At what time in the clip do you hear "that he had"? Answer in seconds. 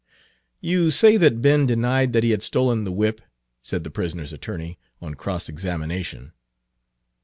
2.13-2.41